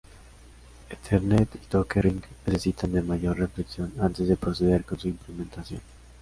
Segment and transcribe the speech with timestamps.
[0.89, 5.81] Ethernet y Token Ring necesitan de mayor reflexión antes de proceder con su implementación.